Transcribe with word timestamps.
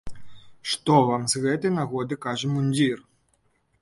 Што 0.71 0.95
вам 1.09 1.27
з 1.33 1.41
гэтай 1.43 1.75
нагоды 1.75 2.19
кажа 2.25 2.47
мундзір? 2.55 2.97